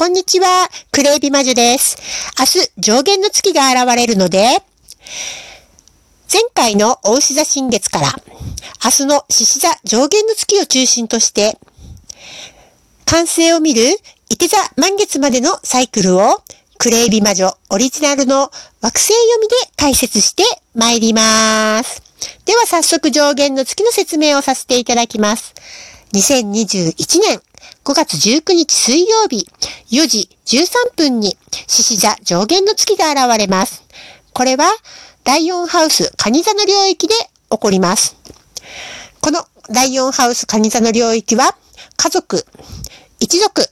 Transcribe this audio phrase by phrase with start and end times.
[0.00, 1.98] こんにちは、クレイビ魔女です。
[2.38, 4.62] 明日、上限の月が現れるので、
[6.32, 8.06] 前回の大牛座新月から、
[8.82, 11.58] 明日の獅子座上限の月を中心として、
[13.04, 13.82] 完成を見る、
[14.30, 16.42] 伊手座満月までのサイクルを、
[16.78, 20.44] クレイビ魔女オリジナルの惑星読みで解説して
[20.74, 22.02] 参ります。
[22.46, 25.52] では早速上限の月の説明をさせていただきます。
[26.14, 27.42] 2021年
[27.84, 29.46] 5月19日水曜日
[29.90, 33.82] 4時13分に獅子座上限の月が現れます。
[34.32, 34.64] これは
[35.24, 37.14] 第4ハウス蟹座の領域で
[37.50, 38.16] 起こります。
[39.20, 41.56] この第4ハウス蟹座の領域は
[41.96, 42.44] 家族、
[43.18, 43.66] 一族、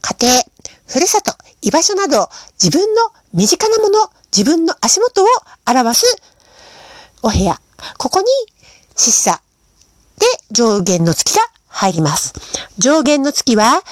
[0.00, 0.42] 家庭、
[0.86, 2.28] ふるさと、居場所など
[2.62, 3.02] 自分の
[3.32, 5.26] 身近なもの、自分の足元を
[5.66, 6.16] 表す
[7.22, 7.60] お部屋。
[7.98, 8.26] ここに
[8.96, 9.42] 獅子座
[10.18, 11.42] で上限の月が
[11.74, 12.32] 入ります。
[12.78, 13.82] 上限の月は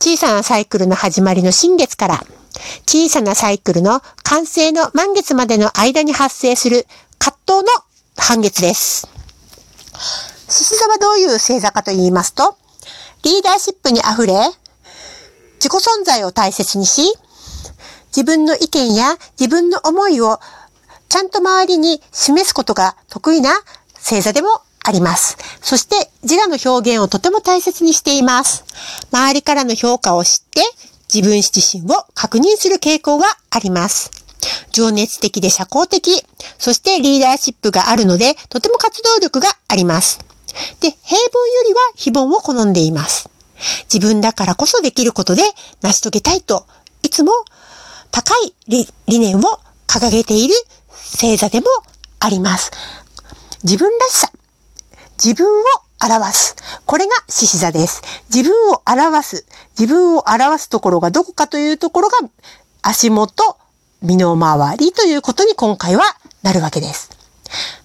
[0.00, 2.24] 小さなサイクルの始まりの新月から
[2.86, 6.86] 小さなサイクルの完成の満月までの間に発生する
[7.18, 7.84] 葛藤の
[8.16, 9.08] 半月です。
[10.48, 12.56] 獅子座はどういう星座かと言いますと、
[13.22, 14.34] リーダーシップに溢れ、
[15.56, 17.02] 自己存在を大切にし、
[18.08, 20.38] 自分の意見や自分の思いを
[21.08, 23.50] ちゃんと周りに示すことが得意な
[23.96, 24.48] 星座でも
[24.84, 25.36] あります。
[25.60, 28.64] そして自我の表現をとても大切にしています。
[29.10, 30.60] 周りからの評価を知って
[31.12, 34.10] 自分自身を確認する傾向があります。
[34.70, 36.24] 情熱的で社交的、
[36.58, 40.20] そしてリーダーシップがあるのでとても活動力があります。
[40.80, 43.28] で、平凡よりは非凡を好んでいます。
[43.92, 45.42] 自分だからこそできることで
[45.80, 46.66] 成し遂げたいと
[47.02, 47.32] いつも
[48.10, 49.42] 高い理理念を
[49.86, 50.54] 掲げている
[50.88, 51.66] 星座でも
[52.20, 52.70] あります。
[53.62, 54.30] 自分らしさ、
[55.24, 55.64] 自分を
[56.02, 56.54] 表す。
[56.84, 58.02] これが獅子座です。
[58.28, 59.46] 自分を表す。
[59.78, 62.18] 自分を表すところがどこかというところが
[62.82, 63.56] 足元、
[64.02, 66.02] 身の回りということに今回は
[66.42, 67.08] なるわけです。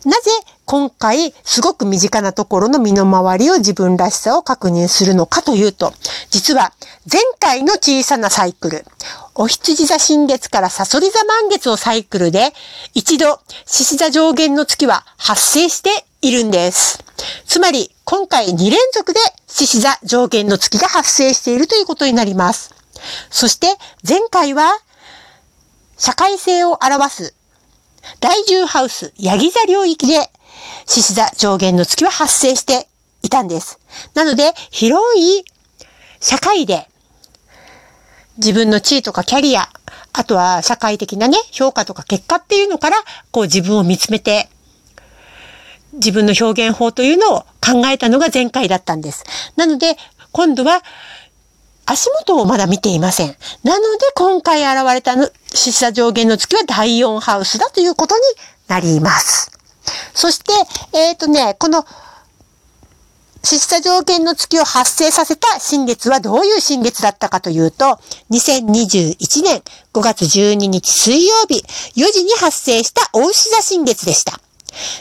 [0.03, 0.31] なぜ
[0.65, 5.93] 今回すごく身近なところの身の回りを自分らしさを確認するのかというと、
[6.31, 6.73] 実は
[7.09, 8.85] 前回の小さなサイクル、
[9.33, 12.52] お羊座新月からサソリ座満月をサイクルで
[12.93, 17.08] 一度獅子座上限の月は発生しているんです。
[17.45, 22.73] つまり今回2連続で獅子座上限の月が発生しているということになります。
[23.30, 23.67] そして
[24.07, 24.71] 前回は
[25.97, 27.33] 社会性を表す
[28.19, 30.29] 第10ハウス、ヤギ座領域で、
[30.85, 32.87] 獅子座上限の月は発生して
[33.23, 33.79] いたんです。
[34.13, 35.43] なので、広い
[36.19, 36.87] 社会で、
[38.37, 39.69] 自分の地位とかキャリア、
[40.13, 42.97] あとは社会的なね、評価とか結果っていうのから、
[43.31, 44.49] こう自分を見つめて、
[45.94, 49.23] 自分の表現法というのを考えたのが前回だったんです。
[49.55, 49.98] なので、
[50.32, 50.83] 今度は、
[51.86, 53.36] 足元をまだ見ていません。
[53.64, 58.22] なので今回現れたの獅子座上限の月は第4ハウスだということに
[58.67, 59.52] なります。
[60.14, 60.54] そして、
[60.95, 61.83] えっ、とね、この
[63.44, 69.64] 獅子座上限の月を発生させた新月はどういう新月だったかというと、2021年
[69.94, 74.39] 5月12日水曜日4時に発生した大牛座新月でした。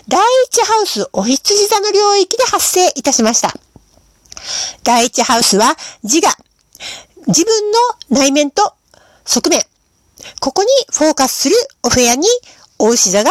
[0.08, 3.54] 第1ハウスお羊座の領域で発生いたしました。
[4.84, 6.30] 第1ハウスは自我、
[7.26, 7.78] 自分の
[8.10, 8.74] 内面と
[9.24, 9.62] 側面、
[10.40, 12.26] ここにフォーカスするお部屋に
[12.78, 13.30] 大牛座が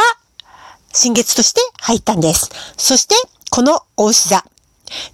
[0.94, 2.50] 新月として入ったんです。
[2.78, 3.16] そして、
[3.50, 4.44] この大牛座、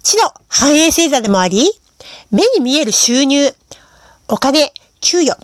[0.02, 1.70] 地の繁栄星座でもあり、
[2.30, 3.54] 目に見える収入、
[4.28, 5.36] お金、給与、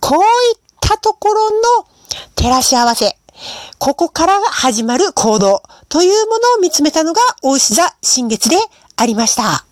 [0.00, 1.86] こういったところの
[2.34, 3.15] 照らし合わせ、
[3.78, 8.56] ここから始まる行動というものを見つめたのが大牛座新月で
[8.96, 9.64] ありました。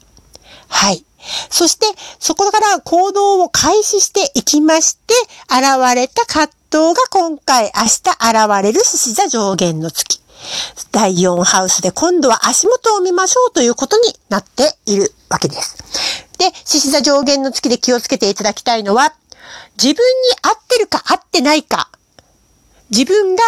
[0.69, 1.05] はい。
[1.49, 1.87] そして、
[2.19, 5.15] そこから行動を開始していきまして、
[5.49, 10.21] 現れた葛藤が今回明日現れる獅子座上限の月。
[10.93, 15.79] 第4ハウスで今度は足元を見ましょうということになっているわけです。
[16.39, 19.15] で、獅子座上限の月で気をつけていただきたいのは、
[19.83, 20.03] 自分に
[20.43, 21.89] 合ってるか合ってないか、
[22.91, 23.43] 自分が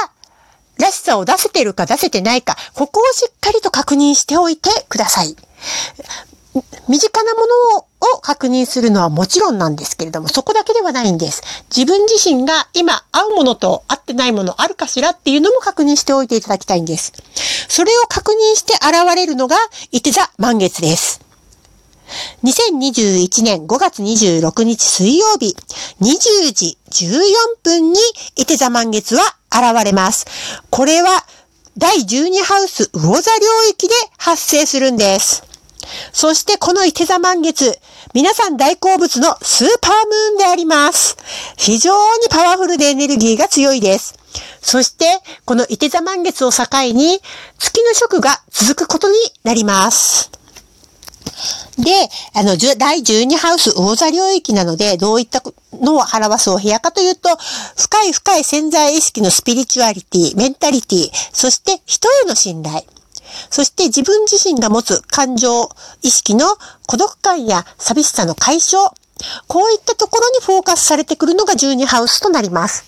[0.79, 5.37] らしさを出せてるか出せてないか、ここをしっかりと確認しておいてください。
[6.89, 7.47] 身近なもの
[8.15, 11.43] を確認するのはもちろんなんですけれども、そこだけではないんです。
[11.75, 17.13] 自分自身が今合うものと合ってないものあるかしらっていうのも確認しておいていただきたいんです。
[17.69, 19.57] それを確認して現れるのが、
[19.93, 21.26] いて座満月です。
[22.45, 25.57] 2021年5月26日水曜日、
[26.01, 27.21] 20時14
[27.63, 28.01] 分に
[28.37, 30.27] いて座満月は現れます。
[30.71, 31.27] これは
[31.79, 35.45] 第12ハウス魚座領域で発生するんです。
[36.13, 37.79] そしてこの伊手座満月、
[38.15, 41.17] 皆さん大好物のスーパームーンであります。
[41.57, 44.15] 非常にパワフルでエネルギーが強いです。
[44.63, 45.05] そして、
[45.45, 47.21] この伊手座満月を境に、
[47.59, 50.31] 月の食が続くことになります。
[51.87, 51.93] で、
[52.35, 55.41] あの、第12ハウス魚座領域なので、どういった
[55.73, 57.29] のを表すお部屋かというと、
[57.77, 62.83] 深い深い潜在意識のスピリチュアリティ、メンタリティ、そして人への信頼。
[63.51, 65.71] そして自分自身が持つ感情、
[66.03, 66.57] 意識の
[66.89, 68.93] 孤独感や寂しさの解消。
[69.47, 72.85] こういったところにフォーカスされてくるのが12ハウスとなります。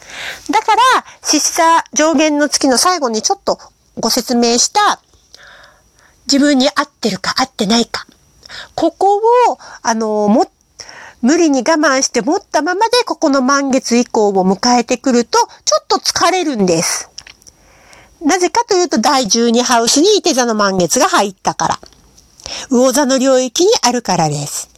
[0.50, 0.82] だから、
[1.22, 3.60] 獅子座上限の月の最後にちょっと
[4.00, 5.00] ご説明した
[6.26, 8.08] 自分に合ってるか合ってないか。
[8.74, 9.20] ここを、
[9.82, 10.50] あの、も、
[11.20, 17.10] 無理に我慢して持ったままでここの満月以降を迎えてくると、ちょっと疲れるんです。
[18.20, 21.80] なぜかというと、第12ハウスに伊手座の満月が入ったから。
[22.70, 24.70] 魚座の領域にあるからです。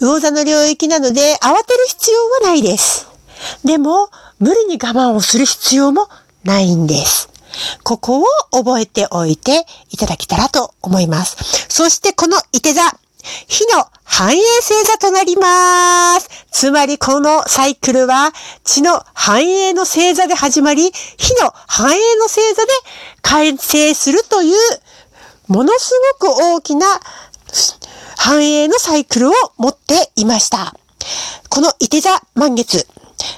[0.00, 3.08] 魚座の領域なので、慌てる必要はないです。
[3.64, 4.08] でも、
[4.38, 6.08] 無理に我慢をする必要も
[6.44, 7.28] ないんです。
[7.82, 11.66] ここを覚えておいていただけたらと思います。
[11.68, 12.82] そしてこの伊手座、
[13.46, 16.28] 火の繁栄星座となります。
[16.50, 18.32] つまりこのサイクルは
[18.64, 22.72] 地の繁栄の星座で始まり、火の繁栄の星座で
[23.22, 24.56] 完成するという
[25.48, 26.86] ものすごく大きな
[28.16, 30.74] 繁栄のサイクルを持っていました。
[31.48, 32.86] この伊手座満月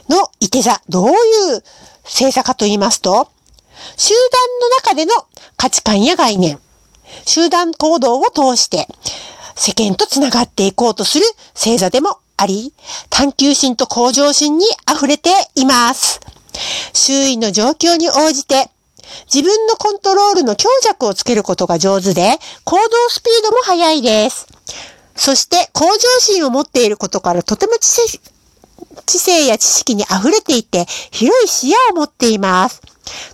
[0.08, 1.64] の伊手座、どういう
[2.04, 3.28] 星座かと言いますと、
[3.96, 5.12] 集団の中での
[5.56, 6.58] 価値観や概念、
[7.24, 8.88] 集団行動を通して
[9.54, 11.24] 世間と繋がっていこうとする
[11.54, 12.72] 星座でもあり、
[13.10, 16.20] 探求心と向上心に溢れています。
[16.92, 18.70] 周囲の状況に応じて
[19.32, 24.46] 自分のコントロールの強弱をつけることが上手で、行動スピードも速いです。
[25.14, 27.88] そして向上心を持っていることからとても知
[29.06, 32.82] 知性や知識に溢れていて広い視野を持っています。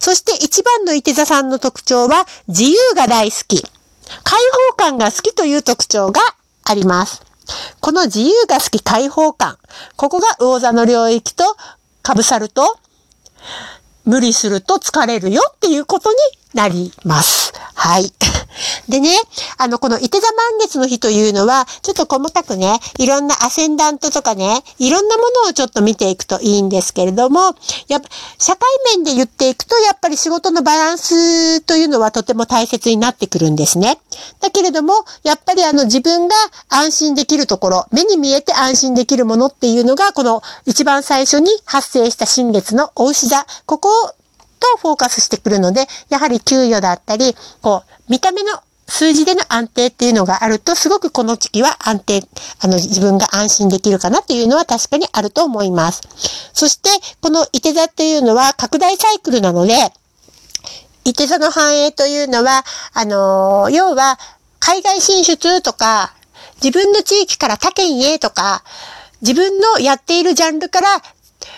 [0.00, 3.62] そして一番の伊手座さんの特徴は自由が大好き。
[4.24, 4.38] 開
[4.70, 6.20] 放感が好きという特徴が
[6.64, 7.22] あります。
[7.80, 9.58] この自由が好き開放感。
[9.96, 11.44] ここが魚座の領域と
[12.04, 12.78] 被さると
[14.04, 16.18] 無理すると疲れるよっていうことに
[16.54, 17.52] なります。
[17.74, 18.12] はい。
[18.88, 19.10] でね、
[19.58, 27.54] あの、この伊手座満月の日というのは、ちょっと細かくね、いろんなアセンダントとかね、いろんなものをちょっと見ていくといいんですけれども、
[27.88, 28.08] やっぱ、
[28.38, 28.60] 社会
[28.96, 33.98] 面で言っていくと、やっぱり仕事のバランスというのはとても大切になってくるんですね。
[34.40, 36.34] だけれども、やっぱりあの、自分が
[36.68, 44.21] 安心できるところ、目に見えて安心できるものっていうのが、この一番最初に発生した新月のお牛座、ここを
[44.62, 48.50] とフォーカスしてくるので、やはり給与だったり、こう、見た目の
[48.88, 52.22] 数字での安定っていうのがあると、すごくこの時期は安定、
[52.60, 56.02] あの、自分が安心できるかなっていうのは確かにあると思います。
[56.52, 59.74] そして、この伊手座っていうのは拡大サイクルなので、
[61.04, 64.18] 伊手座の繁栄というのは、あのー、要は、
[64.60, 66.14] 海外進出とか、
[66.62, 68.62] 自分の地域から他県へとか、
[69.20, 71.02] 自分のやっているジャンルから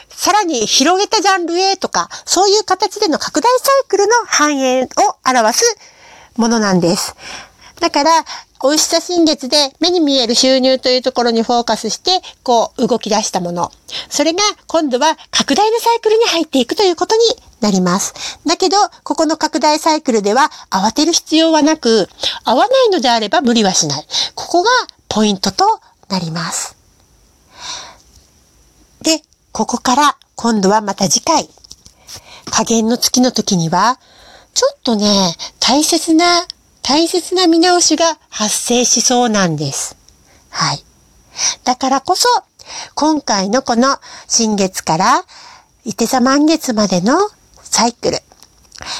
[0.08, 4.86] さらに広げたジャンルへとか、そういう形での拡大サイクルの繁栄を
[5.26, 5.76] 表す
[6.36, 7.14] ものなんです。
[7.80, 8.24] だから、
[8.60, 13.70] おいしさ新月で目に見える収入というところにフォーカスして、こう動き出したもの。
[14.08, 17.22] それが今度は拡大のサイクルに入っていくということに
[17.60, 18.38] なります。
[18.46, 22.08] だけど、ここの拡大サイクルでは慌てる必要はなく、
[22.44, 24.06] 合わないのであれば無理はしない。
[24.34, 24.70] ここが
[25.08, 25.64] ポイントと
[26.08, 26.73] なります。
[29.54, 31.48] ここから今度はまた次回、
[32.50, 34.00] 加減の月の時には、
[34.52, 36.24] ちょっとね、大切な、
[36.82, 39.96] 大切な見直しが発生しそうなんです。
[40.50, 40.84] はい。
[41.62, 42.26] だからこそ、
[42.96, 45.24] 今回のこの新月から
[45.84, 47.16] 伊手座満月までの
[47.62, 48.18] サイクル、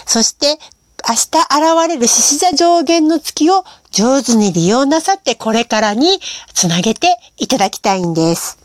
[0.07, 0.61] そして
[1.09, 6.21] 明日現れる獅子座上限の月を上手に利用なさってこれからに
[6.53, 7.09] つなげて
[7.39, 8.64] いただきたいんです。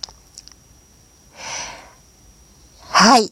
[2.99, 3.31] はい。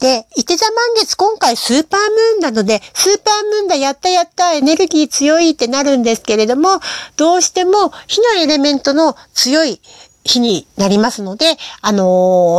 [0.00, 6.78] で、伊手座満月今回スーパームーンなので、スーパームーンだ、やったやった、エネルギー強いってなるんですけれども、
[7.16, 9.80] どうしても火のエレメントの強い
[10.24, 12.04] 日になりますので、あの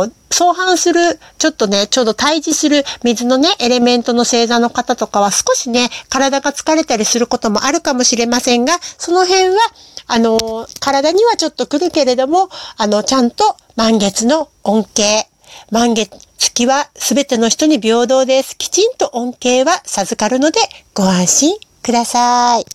[0.08, 9.58] ー、相反する、ちょっとね、ちょうど対峙する水のね、エレメントの星座の方とかは少しね、体が疲れたりすることもあるかもしれませんが、その辺は、
[10.06, 15.28] あのー、体にはちょっと来るけれども、あの、ちゃんと満月の恩恵、
[15.70, 18.56] 満月、月は全ての人に平等です。
[18.56, 20.60] きちんと恩恵は授かるので
[20.94, 22.66] ご安心ください。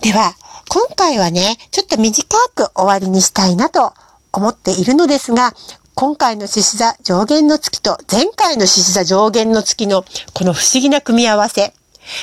[0.00, 0.34] では、
[0.72, 3.92] 今回はね、ちょっと短く終わりにしたいなと
[4.32, 5.52] 思っているのですが、
[5.96, 11.74] 今回の獅子座上限の月と前回の獅子座上限の月のこの不思議な組み合わせ。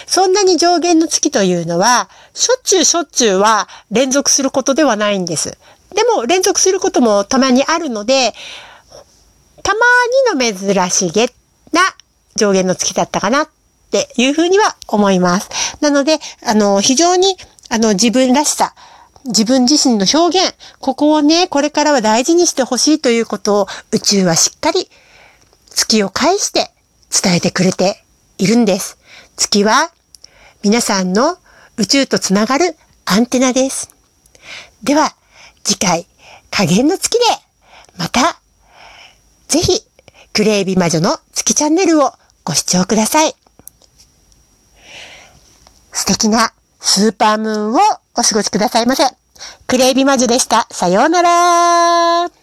[0.06, 5.58] そんなに上限の月というのは、しょっちゅうしょっちゅうは連続することではないんです。
[5.94, 8.34] でも連続することもたまにあるので、
[9.62, 11.26] たまにの珍しげ
[11.74, 11.82] な
[12.38, 13.50] 上限の月だったかなっ
[13.92, 15.50] ていうふうには思います。
[15.82, 17.36] なので、あの、非常に、
[17.70, 18.74] あの、自分らしさ、
[19.26, 24.90] 自分自身の表現、ここをね、これからは大事にしてほしいということを宇宙はしっかり
[25.70, 26.72] 月を介して
[27.10, 28.04] 伝えてくれて
[28.38, 28.98] いるんです。
[29.36, 29.92] 月は
[30.64, 31.38] 皆さんの
[31.76, 33.90] 宇宙とつながるアンテナです。
[34.82, 35.16] では、
[35.64, 36.08] 次回、
[36.50, 37.20] 加減の月で、
[37.98, 38.40] また、
[39.48, 39.82] ぜひ、
[40.34, 43.36] クレイビ魔女の月チャンネルをご視聴ください。
[45.92, 47.78] 素敵なスーパームーンを
[48.16, 49.04] お過ごしくださいませ。
[49.68, 50.68] クレイビマジュでした。
[50.72, 52.37] さようなら